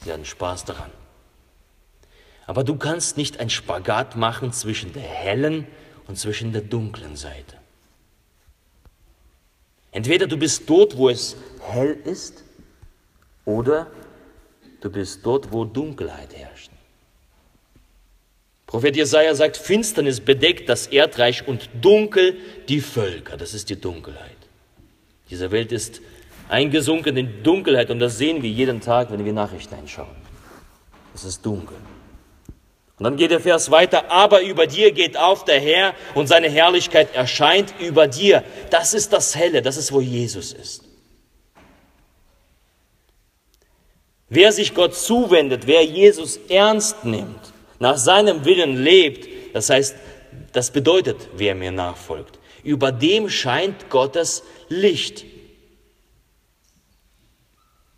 Sie 0.04 0.12
hatten 0.12 0.24
Spaß 0.24 0.64
daran. 0.64 0.90
Aber 2.46 2.64
du 2.64 2.76
kannst 2.76 3.16
nicht 3.16 3.40
ein 3.40 3.50
Spagat 3.50 4.16
machen 4.16 4.52
zwischen 4.52 4.92
der 4.92 5.02
hellen 5.02 5.66
und 6.06 6.18
zwischen 6.18 6.52
der 6.52 6.62
dunklen 6.62 7.16
Seite. 7.16 7.56
Entweder 9.90 10.26
du 10.26 10.36
bist 10.36 10.68
dort, 10.68 10.96
wo 10.96 11.08
es 11.08 11.36
hell 11.60 11.98
ist, 12.04 12.44
oder 13.44 13.86
du 14.80 14.90
bist 14.90 15.24
dort, 15.24 15.52
wo 15.52 15.64
Dunkelheit 15.64 16.36
herrscht. 16.36 16.70
Prophet 18.68 18.94
Jesaja 18.94 19.34
sagt: 19.34 19.56
Finsternis 19.56 20.20
bedeckt 20.20 20.68
das 20.68 20.86
Erdreich 20.86 21.48
und 21.48 21.68
dunkel 21.80 22.36
die 22.68 22.80
Völker. 22.80 23.36
Das 23.36 23.54
ist 23.54 23.70
die 23.70 23.80
Dunkelheit. 23.80 24.36
Diese 25.30 25.50
Welt 25.50 25.72
ist 25.72 26.00
eingesunken 26.48 27.16
in 27.16 27.42
Dunkelheit 27.42 27.90
und 27.90 27.98
das 27.98 28.18
sehen 28.18 28.42
wir 28.42 28.50
jeden 28.50 28.80
Tag, 28.80 29.10
wenn 29.10 29.24
wir 29.24 29.32
Nachrichten 29.32 29.74
einschauen. 29.74 30.16
Es 31.14 31.24
ist 31.24 31.44
dunkel. 31.44 31.76
Und 32.98 33.04
dann 33.04 33.16
geht 33.16 33.30
der 33.30 33.40
Vers 33.40 33.70
weiter, 33.70 34.10
aber 34.10 34.42
über 34.42 34.66
dir 34.66 34.92
geht 34.92 35.16
auf 35.16 35.44
der 35.44 35.60
Herr 35.60 35.94
und 36.14 36.26
seine 36.26 36.50
Herrlichkeit 36.50 37.14
erscheint 37.14 37.72
über 37.80 38.06
dir. 38.06 38.44
Das 38.70 38.92
ist 38.92 39.14
das 39.14 39.34
Helle, 39.34 39.62
das 39.62 39.78
ist, 39.78 39.92
wo 39.92 40.00
Jesus 40.00 40.52
ist. 40.52 40.84
Wer 44.28 44.52
sich 44.52 44.74
Gott 44.74 44.94
zuwendet, 44.94 45.66
wer 45.66 45.82
Jesus 45.84 46.38
ernst 46.48 47.04
nimmt, 47.04 47.54
nach 47.78 47.96
seinem 47.96 48.44
Willen 48.44 48.82
lebt, 48.82 49.28
das 49.54 49.70
heißt, 49.70 49.96
das 50.52 50.70
bedeutet, 50.70 51.16
wer 51.36 51.54
mir 51.54 51.70
nachfolgt, 51.70 52.38
über 52.64 52.92
dem 52.92 53.28
scheint 53.28 53.90
Gottes 53.90 54.42
Licht. 54.68 55.24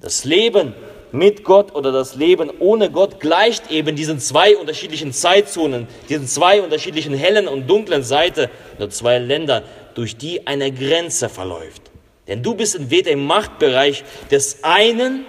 Das 0.01 0.25
Leben 0.25 0.75
mit 1.13 1.45
Gott 1.45 1.75
oder 1.75 1.93
das 1.93 2.15
Leben 2.15 2.51
ohne 2.59 2.91
Gott 2.91 3.21
gleicht 3.21 3.71
eben 3.71 3.97
diesen 3.97 4.19
zwei 4.19 4.57
unterschiedlichen 4.57 5.13
Zeitzonen, 5.13 5.87
diesen 6.09 6.27
zwei 6.27 6.63
unterschiedlichen 6.63 7.15
hellen 7.15 7.49
und 7.49 7.69
dunklen 7.69 8.03
Seiten 8.03 8.49
der 8.79 8.91
zwei 8.91 9.19
Länder, 9.19 9.63
durch 9.95 10.17
die 10.17 10.47
eine 10.47 10.73
Grenze 10.73 11.29
verläuft. 11.29 11.83
Denn 12.29 12.43
du 12.43 12.55
bist 12.55 12.77
entweder 12.77 13.11
im 13.11 13.27
Machtbereich 13.27 14.05
des 14.31 14.63
einen, 14.63 15.27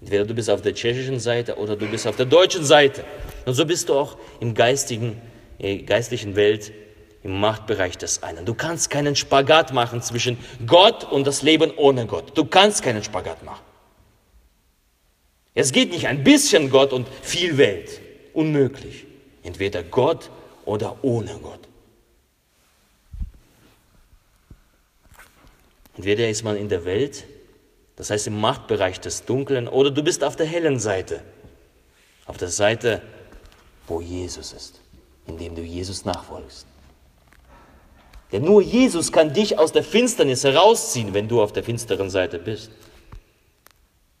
entweder 0.00 0.24
du 0.24 0.34
bist 0.34 0.48
auf 0.48 0.62
der 0.62 0.74
tschechischen 0.74 1.20
Seite 1.20 1.56
oder 1.56 1.76
du 1.76 1.86
bist 1.86 2.06
auf 2.06 2.16
der 2.16 2.26
deutschen 2.26 2.64
Seite. 2.64 3.04
Und 3.48 3.54
so 3.54 3.64
bist 3.64 3.88
du 3.88 3.94
auch 3.94 4.18
im 4.40 4.52
geistigen, 4.52 5.18
äh, 5.58 5.78
geistlichen 5.78 6.36
Welt 6.36 6.70
im 7.22 7.40
Machtbereich 7.40 7.96
des 7.96 8.22
einen. 8.22 8.44
Du 8.44 8.52
kannst 8.52 8.90
keinen 8.90 9.16
Spagat 9.16 9.72
machen 9.72 10.02
zwischen 10.02 10.36
Gott 10.66 11.10
und 11.10 11.26
das 11.26 11.40
Leben 11.40 11.72
ohne 11.78 12.04
Gott. 12.04 12.36
Du 12.36 12.44
kannst 12.44 12.82
keinen 12.82 13.02
Spagat 13.02 13.42
machen. 13.42 13.64
Es 15.54 15.72
geht 15.72 15.92
nicht 15.92 16.08
ein 16.08 16.24
bisschen 16.24 16.68
Gott 16.68 16.92
und 16.92 17.08
viel 17.22 17.56
Welt. 17.56 18.02
Unmöglich. 18.34 19.06
Entweder 19.42 19.82
Gott 19.82 20.28
oder 20.66 20.98
ohne 21.00 21.32
Gott. 21.42 21.60
Entweder 25.96 26.28
ist 26.28 26.42
man 26.42 26.58
in 26.58 26.68
der 26.68 26.84
Welt, 26.84 27.24
das 27.96 28.10
heißt 28.10 28.26
im 28.26 28.38
Machtbereich 28.38 29.00
des 29.00 29.24
Dunklen, 29.24 29.68
oder 29.68 29.90
du 29.90 30.02
bist 30.02 30.22
auf 30.22 30.36
der 30.36 30.44
hellen 30.44 30.78
Seite, 30.78 31.22
auf 32.26 32.36
der 32.36 32.48
Seite, 32.48 33.00
wo 33.88 34.00
Jesus 34.00 34.52
ist, 34.52 34.80
indem 35.26 35.54
du 35.54 35.62
Jesus 35.62 36.04
nachfolgst. 36.04 36.66
Denn 38.32 38.44
nur 38.44 38.60
Jesus 38.62 39.10
kann 39.10 39.32
dich 39.32 39.58
aus 39.58 39.72
der 39.72 39.82
Finsternis 39.82 40.44
herausziehen, 40.44 41.14
wenn 41.14 41.28
du 41.28 41.42
auf 41.42 41.52
der 41.52 41.64
finsteren 41.64 42.10
Seite 42.10 42.38
bist. 42.38 42.70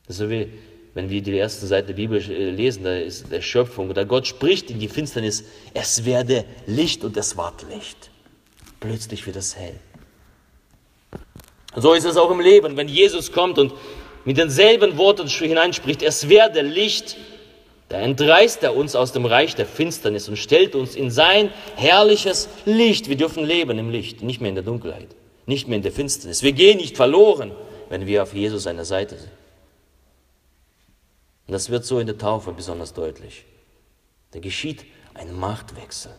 So 0.08 0.30
wie 0.30 0.50
wenn 0.94 1.10
wir 1.10 1.22
die 1.22 1.36
erste 1.36 1.66
Seite 1.66 1.88
der 1.88 1.94
Bibel 1.94 2.18
äh, 2.18 2.50
lesen, 2.50 2.82
da 2.82 2.96
ist 2.96 3.30
der 3.30 3.42
Schöpfung, 3.42 3.92
da 3.94 4.04
Gott 4.04 4.26
spricht 4.26 4.70
in 4.70 4.80
die 4.80 4.88
Finsternis, 4.88 5.44
es 5.74 6.04
werde 6.04 6.44
Licht 6.66 7.04
und 7.04 7.16
es 7.16 7.36
ward 7.36 7.66
Licht. 7.70 8.10
Plötzlich 8.80 9.24
wird 9.26 9.36
es 9.36 9.54
hell. 9.54 9.78
So 11.76 11.92
ist 11.92 12.04
es 12.04 12.16
auch 12.16 12.30
im 12.30 12.40
Leben, 12.40 12.76
wenn 12.76 12.88
Jesus 12.88 13.30
kommt 13.30 13.58
und 13.58 13.74
mit 14.24 14.38
denselben 14.38 14.96
Worten 14.96 15.28
hineinspricht, 15.28 16.02
es 16.02 16.28
werde 16.28 16.62
Licht, 16.62 17.16
da 17.88 17.98
entreißt 17.98 18.62
er 18.62 18.76
uns 18.76 18.94
aus 18.94 19.12
dem 19.12 19.24
Reich 19.24 19.54
der 19.54 19.66
Finsternis 19.66 20.28
und 20.28 20.36
stellt 20.36 20.74
uns 20.74 20.94
in 20.94 21.10
sein 21.10 21.50
herrliches 21.76 22.48
Licht. 22.66 23.08
Wir 23.08 23.16
dürfen 23.16 23.44
leben 23.44 23.78
im 23.78 23.90
Licht, 23.90 24.22
nicht 24.22 24.40
mehr 24.40 24.50
in 24.50 24.54
der 24.54 24.64
Dunkelheit, 24.64 25.08
nicht 25.46 25.68
mehr 25.68 25.76
in 25.76 25.82
der 25.82 25.92
Finsternis. 25.92 26.42
Wir 26.42 26.52
gehen 26.52 26.76
nicht 26.76 26.96
verloren, 26.96 27.52
wenn 27.88 28.06
wir 28.06 28.22
auf 28.22 28.34
Jesus 28.34 28.64
seiner 28.64 28.84
Seite 28.84 29.16
sind. 29.16 29.32
Und 31.46 31.52
das 31.52 31.70
wird 31.70 31.86
so 31.86 31.98
in 31.98 32.06
der 32.06 32.18
Taufe 32.18 32.52
besonders 32.52 32.92
deutlich. 32.92 33.44
Da 34.32 34.40
geschieht 34.40 34.84
ein 35.14 35.32
Machtwechsel. 35.32 36.12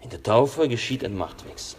In 0.00 0.10
der 0.10 0.22
Taufe 0.22 0.68
geschieht 0.68 1.04
ein 1.04 1.16
Machtwechsel. 1.16 1.78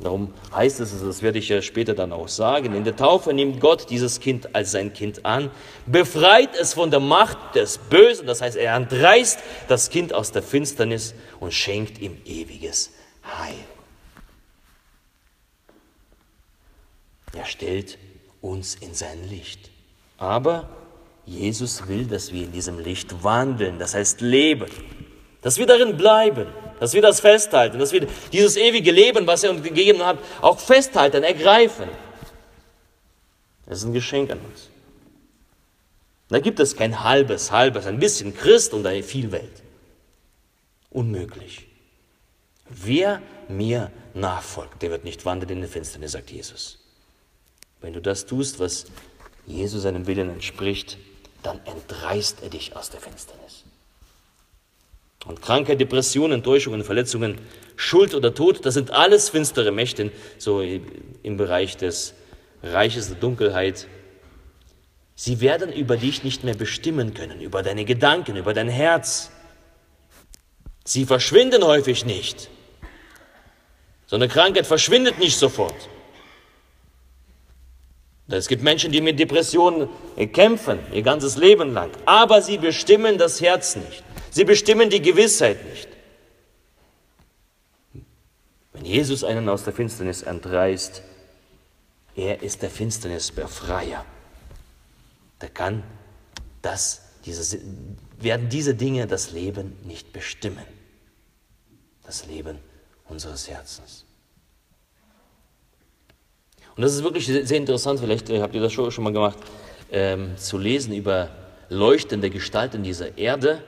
Darum 0.00 0.32
heißt 0.54 0.80
es, 0.80 0.98
das 1.00 1.22
werde 1.22 1.38
ich 1.38 1.48
ja 1.48 1.60
später 1.60 1.94
dann 1.94 2.12
auch 2.12 2.28
sagen, 2.28 2.74
in 2.74 2.84
der 2.84 2.96
Taufe 2.96 3.32
nimmt 3.32 3.60
Gott 3.60 3.90
dieses 3.90 4.20
Kind 4.20 4.54
als 4.54 4.72
sein 4.72 4.92
Kind 4.92 5.24
an, 5.26 5.50
befreit 5.86 6.56
es 6.58 6.74
von 6.74 6.90
der 6.90 7.00
Macht 7.00 7.54
des 7.54 7.78
Bösen, 7.78 8.26
das 8.26 8.40
heißt, 8.40 8.56
er 8.56 8.74
entreißt 8.74 9.38
das 9.68 9.90
Kind 9.90 10.14
aus 10.14 10.32
der 10.32 10.42
Finsternis 10.42 11.14
und 11.40 11.52
schenkt 11.52 12.00
ihm 12.00 12.16
ewiges 12.24 12.90
Heil. 13.22 13.54
Er 17.34 17.44
stellt 17.44 17.98
uns 18.40 18.74
in 18.74 18.94
sein 18.94 19.28
Licht. 19.28 19.70
Aber 20.18 20.68
Jesus 21.24 21.86
will, 21.88 22.06
dass 22.06 22.32
wir 22.32 22.44
in 22.44 22.52
diesem 22.52 22.78
Licht 22.78 23.22
wandeln, 23.22 23.78
das 23.78 23.94
heißt 23.94 24.20
leben, 24.20 24.66
dass 25.40 25.58
wir 25.58 25.66
darin 25.66 25.96
bleiben, 25.96 26.46
dass 26.82 26.94
wir 26.94 27.02
das 27.02 27.20
festhalten, 27.20 27.78
dass 27.78 27.92
wir 27.92 28.08
dieses 28.32 28.56
ewige 28.56 28.90
Leben, 28.90 29.24
was 29.24 29.44
er 29.44 29.52
uns 29.52 29.62
gegeben 29.62 30.04
hat, 30.04 30.18
auch 30.40 30.58
festhalten, 30.58 31.22
ergreifen. 31.22 31.88
Das 33.66 33.78
ist 33.78 33.84
ein 33.84 33.92
Geschenk 33.92 34.32
an 34.32 34.40
uns. 34.40 34.68
Da 36.28 36.40
gibt 36.40 36.58
es 36.58 36.74
kein 36.74 37.04
halbes, 37.04 37.52
halbes, 37.52 37.86
ein 37.86 38.00
bisschen 38.00 38.36
Christ 38.36 38.74
und 38.74 38.84
eine 38.84 39.04
viel 39.04 39.30
Welt. 39.30 39.62
Unmöglich. 40.90 41.68
Wer 42.68 43.22
mir 43.46 43.92
nachfolgt, 44.14 44.82
der 44.82 44.90
wird 44.90 45.04
nicht 45.04 45.24
wandeln 45.24 45.52
in 45.52 45.60
der 45.60 45.70
Finsternis, 45.70 46.10
sagt 46.10 46.32
Jesus. 46.32 46.80
Wenn 47.80 47.92
du 47.92 48.00
das 48.00 48.26
tust, 48.26 48.58
was 48.58 48.86
Jesus 49.46 49.82
seinem 49.82 50.08
Willen 50.08 50.30
entspricht, 50.30 50.98
dann 51.44 51.60
entreißt 51.64 52.42
er 52.42 52.48
dich 52.48 52.74
aus 52.74 52.90
der 52.90 53.00
Finsternis. 53.00 53.61
Und 55.26 55.40
Krankheit, 55.40 55.80
Depressionen, 55.80 56.32
Enttäuschungen, 56.38 56.82
Verletzungen, 56.82 57.38
Schuld 57.76 58.14
oder 58.14 58.34
Tod, 58.34 58.66
das 58.66 58.74
sind 58.74 58.90
alles 58.90 59.30
finstere 59.30 59.70
Mächte, 59.70 60.10
so 60.38 60.60
im 60.60 61.36
Bereich 61.36 61.76
des 61.76 62.14
Reiches 62.62 63.08
der 63.08 63.16
Dunkelheit. 63.16 63.86
Sie 65.14 65.40
werden 65.40 65.72
über 65.72 65.96
dich 65.96 66.24
nicht 66.24 66.42
mehr 66.42 66.54
bestimmen 66.54 67.14
können, 67.14 67.40
über 67.40 67.62
deine 67.62 67.84
Gedanken, 67.84 68.36
über 68.36 68.54
dein 68.54 68.68
Herz. 68.68 69.30
Sie 70.84 71.06
verschwinden 71.06 71.62
häufig 71.64 72.04
nicht. 72.04 72.48
So 74.06 74.16
eine 74.16 74.28
Krankheit 74.28 74.66
verschwindet 74.66 75.18
nicht 75.18 75.38
sofort. 75.38 75.88
Es 78.28 78.48
gibt 78.48 78.62
Menschen, 78.62 78.90
die 78.90 79.00
mit 79.00 79.18
Depressionen 79.18 79.88
kämpfen, 80.32 80.78
ihr 80.92 81.02
ganzes 81.02 81.36
Leben 81.36 81.72
lang, 81.72 81.90
aber 82.06 82.40
sie 82.40 82.58
bestimmen 82.58 83.18
das 83.18 83.40
Herz 83.40 83.76
nicht. 83.76 84.02
Sie 84.32 84.44
bestimmen 84.44 84.88
die 84.88 85.02
Gewissheit 85.02 85.62
nicht. 85.66 85.88
Wenn 88.72 88.86
Jesus 88.86 89.24
einen 89.24 89.46
aus 89.50 89.64
der 89.64 89.74
Finsternis 89.74 90.22
entreißt, 90.22 91.02
er 92.16 92.42
ist 92.42 92.62
der 92.62 92.70
Finsternisbefreier. 92.70 94.06
Da 95.38 95.48
kann 95.48 95.82
das, 96.62 97.02
diese, 97.26 97.60
werden 98.18 98.48
diese 98.48 98.74
Dinge 98.74 99.06
das 99.06 99.32
Leben 99.32 99.76
nicht 99.84 100.14
bestimmen. 100.14 100.64
Das 102.04 102.24
Leben 102.24 102.58
unseres 103.08 103.50
Herzens. 103.50 104.06
Und 106.74 106.82
das 106.82 106.94
ist 106.94 107.02
wirklich 107.02 107.26
sehr 107.26 107.58
interessant, 107.58 108.00
vielleicht 108.00 108.30
äh, 108.30 108.40
habt 108.40 108.54
ihr 108.54 108.62
das 108.62 108.72
schon, 108.72 109.04
mal 109.04 109.12
gemacht, 109.12 109.38
ähm, 109.90 110.38
zu 110.38 110.56
lesen 110.56 110.94
über 110.94 111.28
leuchtende 111.68 112.30
Gestalten 112.30 112.82
dieser 112.82 113.18
Erde, 113.18 113.62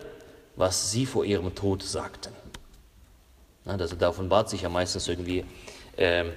was 0.57 0.91
sie 0.91 1.07
vor 1.07 1.25
ihrem 1.25 1.55
Tod 1.55 1.83
sagten. 1.83 2.33
Na, 3.65 3.77
also 3.77 3.97
da 3.97 4.09
offenbart 4.11 4.51
sich 4.51 4.63
ja 4.63 4.69
meistens 4.69 5.09
irgendwie 5.09 5.45
ähm, 5.97 6.33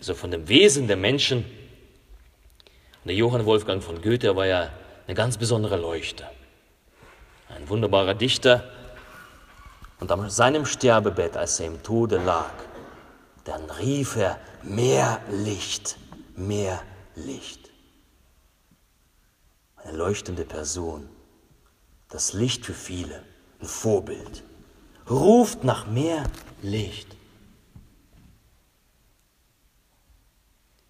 so 0.00 0.14
von 0.14 0.30
dem 0.30 0.48
Wesen 0.48 0.86
der 0.86 0.96
Menschen. 0.96 1.38
Und 1.38 3.06
der 3.06 3.14
Johann 3.14 3.46
Wolfgang 3.46 3.82
von 3.82 4.02
Goethe 4.02 4.36
war 4.36 4.46
ja 4.46 4.70
eine 5.06 5.14
ganz 5.14 5.36
besondere 5.36 5.76
Leuchte. 5.76 6.24
Ein 7.48 7.68
wunderbarer 7.68 8.14
Dichter. 8.14 8.64
Und 10.00 10.12
an 10.12 10.28
seinem 10.28 10.66
Sterbebett, 10.66 11.36
als 11.36 11.58
er 11.60 11.66
im 11.66 11.82
Tode 11.82 12.18
lag, 12.18 12.52
dann 13.44 13.70
rief 13.70 14.16
er, 14.16 14.38
mehr 14.62 15.20
Licht, 15.30 15.96
mehr 16.34 16.82
Licht. 17.14 17.70
Eine 19.76 19.96
leuchtende 19.96 20.44
Person, 20.44 21.08
das 22.08 22.32
Licht 22.32 22.66
für 22.66 22.74
viele, 22.74 23.22
ein 23.60 23.66
Vorbild, 23.66 24.42
ruft 25.08 25.64
nach 25.64 25.86
mehr 25.86 26.24
Licht. 26.62 27.08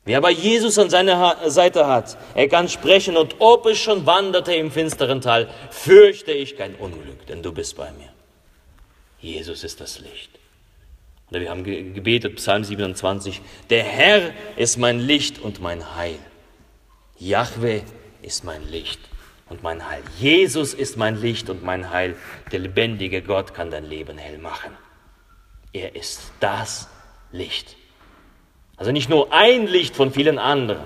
Wer 0.04 0.18
aber 0.18 0.30
Jesus 0.30 0.78
an 0.78 0.88
seiner 0.88 1.50
Seite 1.50 1.86
hat, 1.88 2.16
er 2.36 2.48
kann 2.48 2.68
sprechen 2.68 3.16
und 3.16 3.36
ob 3.40 3.66
es 3.66 3.78
schon 3.78 4.06
wanderte 4.06 4.54
im 4.54 4.70
finsteren 4.70 5.20
Tal, 5.20 5.50
fürchte 5.70 6.30
ich 6.30 6.56
kein 6.56 6.76
Unglück, 6.76 7.26
denn 7.26 7.42
du 7.42 7.52
bist 7.52 7.76
bei 7.76 7.90
mir. 7.90 8.12
Jesus 9.18 9.64
ist 9.64 9.80
das 9.80 9.98
Licht. 9.98 10.30
Oder 11.30 11.40
wir 11.40 11.50
haben 11.50 11.64
gebetet, 11.64 12.36
Psalm 12.36 12.62
27, 12.62 13.40
der 13.68 13.82
Herr 13.82 14.32
ist 14.56 14.76
mein 14.76 15.00
Licht 15.00 15.40
und 15.40 15.60
mein 15.60 15.96
Heil. 15.96 16.18
Jahwe 17.18 17.82
ist 18.22 18.44
mein 18.44 18.70
Licht 18.70 19.00
und 19.48 19.62
mein 19.62 19.88
Heil. 19.88 20.02
Jesus 20.18 20.74
ist 20.74 20.96
mein 20.96 21.20
Licht 21.20 21.48
und 21.50 21.62
mein 21.62 21.90
Heil. 21.90 22.16
Der 22.52 22.58
lebendige 22.58 23.22
Gott 23.22 23.54
kann 23.54 23.70
dein 23.70 23.84
Leben 23.84 24.18
hell 24.18 24.38
machen. 24.38 24.72
Er 25.72 25.94
ist 25.94 26.32
das 26.40 26.88
Licht. 27.32 27.76
Also 28.76 28.92
nicht 28.92 29.08
nur 29.08 29.32
ein 29.32 29.66
Licht 29.66 29.96
von 29.96 30.12
vielen 30.12 30.38
anderen. 30.38 30.84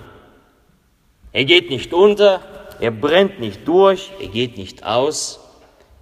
Er 1.33 1.45
geht 1.45 1.71
nicht 1.71 1.93
unter, 1.93 2.41
er 2.81 2.91
brennt 2.91 3.41
nicht 3.41 3.67
durch, 3.67 4.11
er 4.21 4.29
geht 4.29 4.57
nicht 4.57 4.85
aus. 4.85 5.41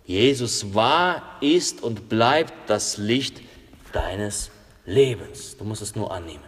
Jesus 0.04 0.74
war, 0.74 1.36
ist 1.40 1.82
und 1.82 2.08
bleibt 2.08 2.54
das 2.68 2.96
Licht 2.96 3.42
deines 3.92 4.50
Lebens. 4.86 5.56
Du 5.58 5.64
musst 5.64 5.82
es 5.82 5.94
nur 5.94 6.10
annehmen. 6.10 6.44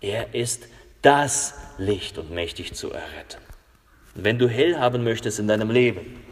Er 0.00 0.34
ist 0.34 0.68
das 1.02 1.54
Licht 1.76 2.18
und 2.18 2.30
mächtig 2.30 2.74
zu 2.74 2.92
erretten. 2.92 3.40
Wenn 4.14 4.38
du 4.38 4.48
hell 4.48 4.78
haben 4.78 5.02
möchtest 5.02 5.38
in 5.38 5.48
deinem 5.48 5.70
Leben 5.70 6.22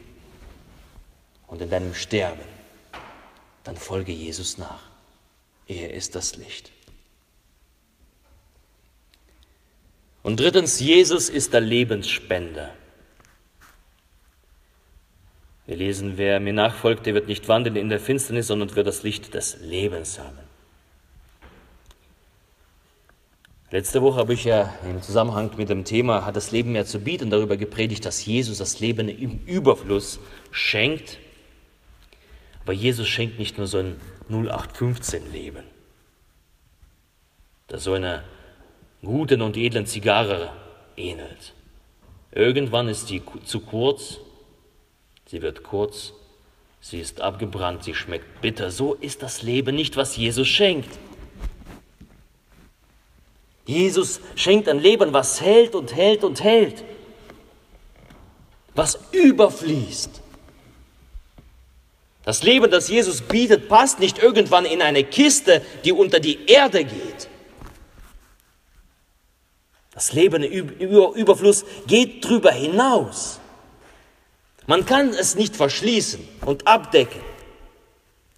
und 1.48 1.60
in 1.60 1.70
deinem 1.70 1.94
Sterben, 1.94 2.40
dann 3.64 3.76
folge 3.76 4.12
Jesus 4.12 4.58
nach. 4.58 4.82
Er 5.66 5.92
ist 5.92 6.14
das 6.14 6.36
Licht. 6.36 6.70
Und 10.22 10.38
drittens, 10.38 10.78
Jesus 10.78 11.28
ist 11.28 11.52
der 11.52 11.60
Lebensspender. 11.60 12.72
Wir 15.66 15.76
lesen, 15.76 16.18
wer 16.18 16.38
mir 16.38 16.52
nachfolgt, 16.52 17.06
der 17.06 17.14
wird 17.14 17.28
nicht 17.28 17.48
wandeln 17.48 17.76
in 17.76 17.88
der 17.88 18.00
Finsternis, 18.00 18.48
sondern 18.48 18.74
wird 18.74 18.86
das 18.86 19.02
Licht 19.02 19.34
des 19.34 19.58
Lebens 19.60 20.18
haben. 20.18 20.41
Letzte 23.72 24.02
Woche 24.02 24.20
habe 24.20 24.34
ich 24.34 24.44
ja 24.44 24.72
im 24.84 25.02
Zusammenhang 25.02 25.50
mit 25.56 25.68
dem 25.68 25.84
Thema 25.84 26.24
Hat 26.24 26.36
das 26.36 26.52
Leben 26.52 26.72
mehr 26.72 26.86
zu 26.86 27.00
bieten 27.00 27.30
darüber 27.30 27.56
gepredigt, 27.56 28.04
dass 28.04 28.24
Jesus 28.24 28.58
das 28.58 28.78
Leben 28.78 29.08
im 29.08 29.40
Überfluss 29.46 30.20
schenkt. 30.52 31.18
Aber 32.62 32.72
Jesus 32.72 33.08
schenkt 33.08 33.40
nicht 33.40 33.58
nur 33.58 33.66
so 33.66 33.78
ein 33.78 34.00
0815-Leben, 34.30 35.64
das 37.66 37.82
so 37.82 37.94
einer 37.94 38.22
guten 39.02 39.42
und 39.42 39.56
edlen 39.56 39.86
Zigarre 39.86 40.52
ähnelt. 40.96 41.54
Irgendwann 42.30 42.86
ist 42.86 43.08
sie 43.08 43.20
zu 43.44 43.58
kurz 43.60 44.20
Sie 45.32 45.40
wird 45.40 45.62
kurz, 45.62 46.12
sie 46.82 47.00
ist 47.00 47.22
abgebrannt, 47.22 47.84
sie 47.84 47.94
schmeckt 47.94 48.42
bitter. 48.42 48.70
So 48.70 48.92
ist 48.92 49.22
das 49.22 49.42
Leben 49.42 49.74
nicht, 49.74 49.96
was 49.96 50.14
Jesus 50.14 50.46
schenkt. 50.46 50.90
Jesus 53.64 54.20
schenkt 54.34 54.68
ein 54.68 54.80
Leben, 54.80 55.12
was 55.12 55.40
hält 55.40 55.74
und 55.74 55.94
hält 55.94 56.24
und 56.24 56.42
hält, 56.42 56.84
was 58.74 58.98
überfließt. 59.12 60.20
Das 62.24 62.42
Leben, 62.42 62.70
das 62.70 62.88
Jesus 62.88 63.20
bietet, 63.20 63.68
passt 63.68 63.98
nicht 63.98 64.18
irgendwann 64.18 64.64
in 64.64 64.80
eine 64.80 65.04
Kiste, 65.04 65.62
die 65.84 65.92
unter 65.92 66.20
die 66.20 66.46
Erde 66.46 66.84
geht. 66.84 67.28
Das 69.92 70.12
Leben 70.12 70.42
im 70.42 70.68
Überfluss 70.70 71.64
geht 71.86 72.24
drüber 72.24 72.52
hinaus. 72.52 73.40
Man 74.66 74.86
kann 74.86 75.10
es 75.10 75.34
nicht 75.34 75.56
verschließen 75.56 76.26
und 76.46 76.66
abdecken. 76.66 77.20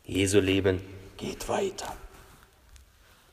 Jesu 0.04 0.40
Leben 0.40 0.82
geht 1.16 1.48
weiter. 1.48 1.94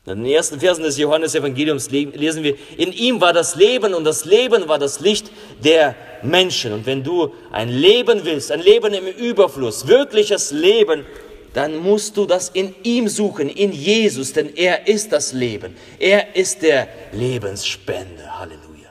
In 0.06 0.24
den 0.24 0.26
ersten 0.26 0.60
Versen 0.60 0.84
des 0.84 0.98
Johannesevangeliums 0.98 1.92
lesen 1.92 2.44
wir, 2.44 2.56
in 2.76 2.92
ihm 2.92 3.22
war 3.22 3.34
das 3.34 3.56
Leben 3.56 3.94
und 3.94 4.04
das 4.04 4.26
Leben 4.26 4.68
war 4.68 4.80
das 4.80 5.00
Licht 5.00 5.32
der 5.64 5.96
Menschen. 6.24 6.74
Und 6.74 6.88
wenn 6.88 7.04
du 7.04 7.32
ein 7.52 7.70
Leben 7.70 8.26
willst, 8.26 8.52
ein 8.52 8.62
Leben 8.62 8.96
im 8.96 9.06
Überfluss, 9.06 9.86
wirkliches 9.86 10.52
Leben, 10.52 11.06
dann 11.54 11.78
musst 11.78 12.18
du 12.18 12.26
das 12.26 12.50
in 12.50 12.74
ihm 12.82 13.08
suchen, 13.10 13.48
in 13.48 13.72
Jesus, 13.72 14.34
denn 14.34 14.56
er 14.56 14.88
ist 14.88 15.12
das 15.12 15.34
Leben. 15.34 15.76
Er 16.00 16.36
ist 16.36 16.64
der 16.64 16.88
Lebensspender. 17.12 18.40
Halleluja. 18.40 18.90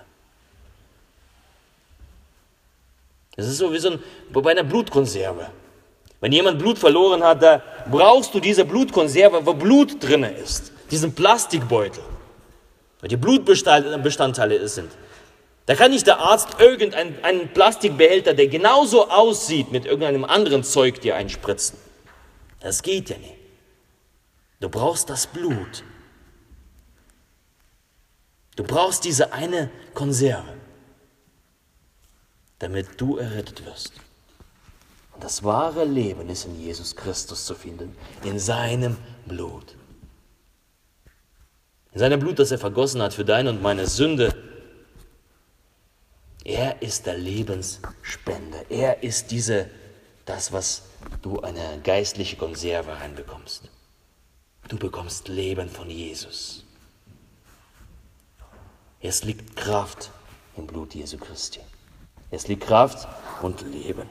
Das 3.35 3.49
ist 3.49 3.59
so 3.59 3.73
wie 3.73 3.79
so 3.79 3.91
ein, 3.91 3.99
bei 4.31 4.51
einer 4.53 4.63
Blutkonserve. 4.63 5.49
Wenn 6.21 6.31
jemand 6.31 6.61
Blut 6.61 6.79
verloren 6.79 7.25
hat, 7.25 7.43
da 7.43 7.63
brauchst 7.91 8.33
du 8.33 8.39
diese 8.39 8.65
Blutkonserve, 8.65 9.45
wo 9.45 9.55
Blut 9.55 10.01
drin 10.01 10.23
ist. 10.23 10.71
Diesen 10.91 11.15
Plastikbeutel, 11.15 12.03
wo 13.01 13.07
die 13.07 13.17
Blutbestandteile 13.17 14.69
sind. 14.69 14.91
Da 15.67 15.75
kann 15.77 15.93
nicht 15.93 16.07
der 16.07 16.19
Arzt 16.19 16.59
irgendeinen 16.59 17.53
Plastikbehälter, 17.53 18.35
der 18.35 18.49
genauso 18.49 19.09
aussieht, 19.09 19.71
mit 19.71 19.85
irgendeinem 19.85 20.25
anderen 20.25 20.65
Zeug 20.65 21.01
dir 21.01 21.15
einspritzen. 21.17 21.79
Das 22.61 22.83
geht 22.83 23.11
ja 23.11 23.19
nicht. 23.19 23.37
Du 24.59 24.69
brauchst 24.69 25.09
das 25.09 25.27
Blut. 25.27 25.85
Du 28.57 28.65
brauchst 28.65 29.05
diese 29.05 29.33
eine 29.33 29.71
Konserve, 29.95 30.55
damit 32.59 33.01
du 33.01 33.17
errettet 33.17 33.65
wirst. 33.65 33.93
Und 35.15 35.25
das 35.25 35.45
wahre 35.45 35.85
Leben 35.85 36.29
ist 36.29 36.45
in 36.45 36.61
Jesus 36.61 36.95
Christus 36.95 37.47
zu 37.47 37.55
finden, 37.55 37.97
in 38.25 38.39
seinem 38.39 38.99
Blut. 39.25 39.77
In 41.93 41.99
seinem 41.99 42.21
Blut, 42.21 42.39
das 42.39 42.51
er 42.51 42.59
vergossen 42.59 43.03
hat 43.03 43.15
für 43.15 43.25
deine 43.25 43.51
und 43.51 43.63
meine 43.63 43.87
Sünde 43.87 44.35
er 46.45 46.81
ist 46.83 47.07
der 47.07 47.17
Lebensspender. 47.17 48.71
Er 48.71 49.03
ist 49.03 49.31
diese, 49.31 49.69
das, 50.25 50.53
was 50.53 50.83
du 51.23 51.41
eine 51.41 51.81
geistliche 51.85 52.37
Konserve 52.37 52.93
reinbekommst. 52.93 53.69
Du 54.69 54.77
bekommst 54.77 55.29
Leben 55.29 55.69
von 55.69 55.91
Jesus. 55.91 56.65
Es 59.01 59.25
liegt 59.25 59.57
Kraft 59.57 60.11
im 60.57 60.67
Blut 60.67 60.95
Jesu 60.95 61.19
Christi. 61.19 61.61
Es 62.31 62.49
liegt 62.49 62.67
Kraft 62.67 63.09
und 63.43 63.63
Leben. 63.73 64.09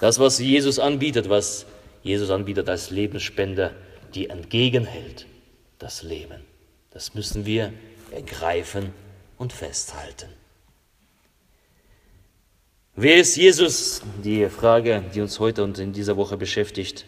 Das, 0.00 0.18
was 0.18 0.38
Jesus 0.38 0.78
anbietet, 0.78 1.28
was 1.28 1.66
Jesus 2.02 2.30
anbietet 2.30 2.68
als 2.68 2.90
Lebensspender, 2.90 3.72
die 4.14 4.28
entgegenhält 4.28 5.26
das 5.82 6.02
Leben. 6.02 6.44
Das 6.90 7.14
müssen 7.14 7.44
wir 7.44 7.72
ergreifen 8.12 8.92
und 9.36 9.52
festhalten. 9.52 10.28
Wer 12.94 13.16
ist 13.16 13.36
Jesus? 13.36 14.02
Die 14.22 14.48
Frage, 14.48 15.02
die 15.14 15.20
uns 15.20 15.40
heute 15.40 15.64
und 15.64 15.78
in 15.78 15.92
dieser 15.92 16.16
Woche 16.16 16.36
beschäftigt. 16.36 17.06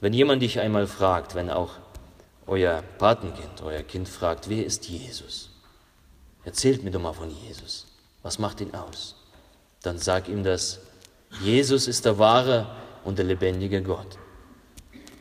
Wenn 0.00 0.12
jemand 0.14 0.42
dich 0.42 0.58
einmal 0.58 0.86
fragt, 0.86 1.34
wenn 1.34 1.50
auch 1.50 1.74
euer 2.46 2.82
Patenkind, 2.98 3.62
euer 3.62 3.82
Kind 3.82 4.08
fragt, 4.08 4.48
wer 4.48 4.64
ist 4.64 4.88
Jesus? 4.88 5.50
Erzählt 6.44 6.82
mir 6.82 6.90
doch 6.90 7.00
mal 7.00 7.12
von 7.12 7.30
Jesus. 7.30 7.86
Was 8.22 8.38
macht 8.38 8.60
ihn 8.62 8.74
aus? 8.74 9.14
Dann 9.82 9.98
sag 9.98 10.28
ihm 10.28 10.42
das. 10.42 10.80
Jesus 11.42 11.86
ist 11.86 12.04
der 12.06 12.18
wahre 12.18 12.66
und 13.04 13.18
der 13.18 13.26
lebendige 13.26 13.82
Gott. 13.82 14.18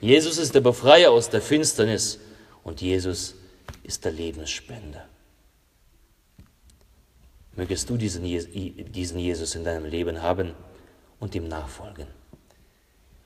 Jesus 0.02 0.38
ist 0.38 0.56
der 0.56 0.62
Befreier 0.62 1.12
aus 1.12 1.30
der 1.30 1.42
Finsternis 1.42 2.20
und 2.64 2.82
Jesus 2.82 3.36
ist 3.84 4.06
der 4.06 4.12
Lebensspender. 4.12 5.06
Mögest 7.56 7.90
du 7.90 7.98
diesen, 7.98 8.24
Jesus 8.26 9.56
in 9.56 9.64
deinem 9.64 9.86
Leben 9.86 10.22
haben 10.22 10.54
und 11.20 11.36
ihm 11.36 11.48
nachfolgen. 11.48 12.08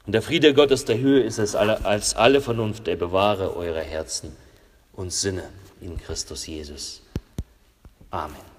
Und 0.05 0.13
der 0.13 0.21
Friede 0.21 0.53
Gottes 0.53 0.85
der 0.85 0.97
Höhe 0.97 1.23
ist 1.23 1.37
es 1.37 1.55
als 1.55 2.15
alle 2.15 2.41
Vernunft, 2.41 2.87
der 2.87 2.95
bewahre 2.95 3.55
eure 3.55 3.81
Herzen 3.81 4.35
und 4.93 5.13
Sinne 5.13 5.43
in 5.81 5.97
Christus 5.97 6.47
Jesus. 6.47 7.01
Amen. 8.09 8.52